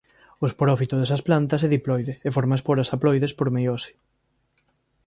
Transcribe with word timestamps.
O 0.41 0.43
esporófito 0.49 0.95
desas 0.97 1.25
plantas 1.27 1.61
é 1.67 1.69
diploide 1.75 2.13
e 2.27 2.29
forma 2.35 2.57
esporas 2.59 2.91
haploides 2.93 3.35
por 3.37 3.47
meiose. 3.55 3.91